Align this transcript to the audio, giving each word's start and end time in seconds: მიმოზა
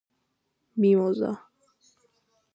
მიმოზა 0.85 1.31